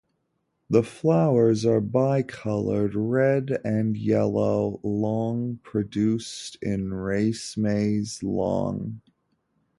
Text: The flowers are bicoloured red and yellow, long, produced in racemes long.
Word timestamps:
The 0.67 0.81
flowers 0.81 1.63
are 1.63 1.79
bicoloured 1.79 2.95
red 2.95 3.61
and 3.63 3.95
yellow, 3.95 4.79
long, 4.81 5.59
produced 5.61 6.57
in 6.63 6.91
racemes 6.91 8.23
long. 8.23 9.01